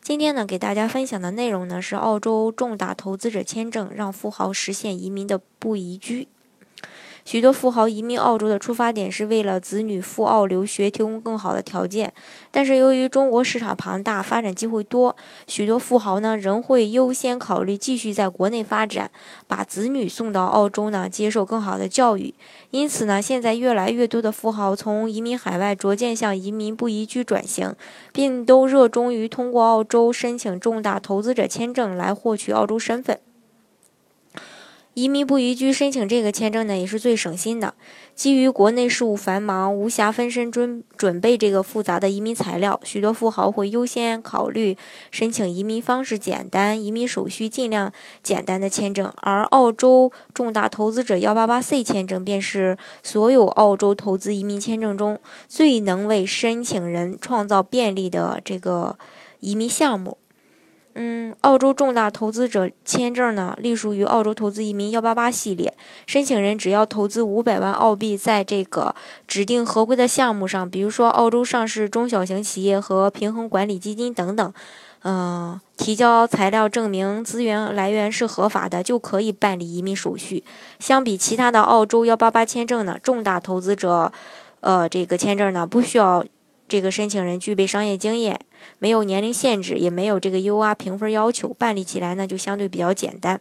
[0.00, 6.28] 今天呢，给大家分享的内容呢是澳洲重大投资者签证让富豪实现移民的不宜居。
[7.24, 12.12] 许多富豪移民澳洲的出发点是为了子女赴澳留学提供更好的条件，
[12.50, 15.14] 但是由于中国市场庞大、发展机会多，
[15.46, 19.10] 许多富豪呢仍会优先考虑继续在国内发展，
[19.46, 22.34] 把子女送到澳洲呢接受更好的教育。
[22.70, 27.74] 因此呢，现在越来越多的富豪从移民海外逐渐向移民不宜居转型，
[28.12, 33.18] 并都热衷于通过澳洲申请重大投资者签证来获取澳洲身份。
[34.94, 37.74] 移民不移居申请这个签证呢，也是最省心的。
[38.14, 44.76] 基于国内事务繁忙，无暇分身准准备这个复杂的移民材料，许多富豪会优先考虑
[45.10, 47.90] 申请移民方式简单、移民手续尽量
[48.22, 49.10] 简单的签证。
[49.22, 58.98] 而澳洲重大投资者幺八八 C 签证，便是所有澳洲投资移民签证中最能为申请人创造便利的这个
[59.40, 60.18] 移民项目。
[60.94, 65.72] 嗯，澳洲重大投资者签证呢，隶属于澳洲投资移民幺八八系列。
[66.06, 68.94] 申请人只要投资五百万澳币在这个
[69.26, 74.52] 指定合规的项目上，比如说澳洲上市中小型企业和平衡管理基金等等，
[75.04, 80.44] 嗯，提交材料证明资源来源是合法的，就可以办理移民手续。
[80.78, 84.12] 相比其他的澳洲幺八八签证呢，重大投资者，
[84.60, 86.22] 呃，这个签证呢，不需要
[86.68, 88.38] 这个申请人具备商业经验。
[88.78, 93.40] 没有年龄限制，也没有这个 U R 评分要求，办理起来呢就相对比较简单。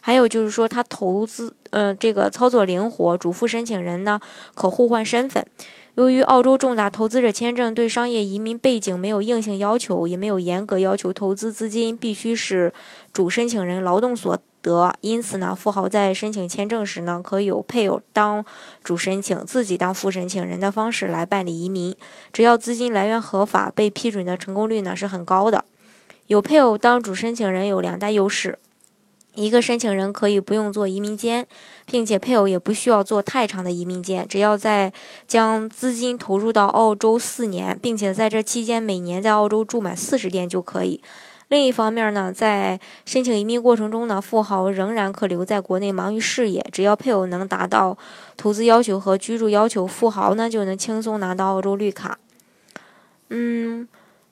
[0.00, 4.20] 还有就是说，它投资，呃，这个操作灵活，主副申请人呢
[4.54, 5.46] 可互换身份。
[5.94, 12.72] 由于澳洲重大投资者签证对商业移民背景没有硬性要求，也没有严格要求投资资金必须是
[13.12, 14.38] 主申请人劳动所。
[14.62, 18.44] 得，因此呢，富豪在申请签证时呢，可以有配偶当
[18.82, 21.94] 主申请，自己当副申请人的方式来办理移民。
[22.32, 25.64] 只要资金来源合法，被批准的成功率呢是很高的。
[26.28, 28.58] 有配偶当主申请人有两大优势：
[29.34, 31.46] 一个申请人可以不用做移民监，
[31.84, 34.92] 并且配偶也不需要做太长的移民监，只要在
[35.26, 41.02] 将资金投入到澳洲四年，并且在这期间每年在澳洲住满四十天就可以。
[41.52, 46.66] 另一方面呢，在申请移民过程中呢，富豪仍然可留在国内忙于事业。
[46.72, 47.98] 只要配偶能达到
[48.38, 52.18] 投资要求和居住要求，富豪呢就能轻松拿到澳洲绿卡。
[53.28, 53.86] 嗯，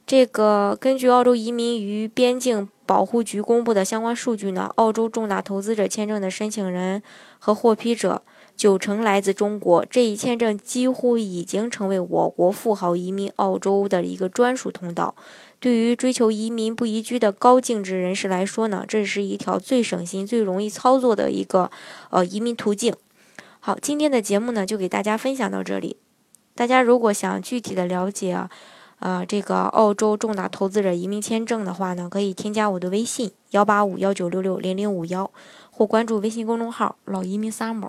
[0.06, 7.02] 这个根据澳洲移民与边境保护局公布的相关数据呢，澳洲重大投资者签证的申请人
[7.38, 8.22] 和获批者
[8.60, 9.87] 九成来自中国。
[9.87, 15.15] 这一签证几乎已经成为我国富豪移民澳洲的一个专属通道。
[15.59, 21.70] 对于追求移民不宜居的高净值人士来说呢，这是一条最省心、最容易操作的一个
[22.10, 22.94] 呃移民途径。
[23.60, 25.97] 好，今天的节目呢就给大家分享到这里。
[26.54, 28.50] 大家如果想具体的了解啊，
[28.99, 35.31] 呃这个澳洲重大投资者移民签证的话呢，可以添加我的微信幺八五幺九六六零零五幺，
[35.70, 37.88] 或关注微信公众号“老移民 summer”，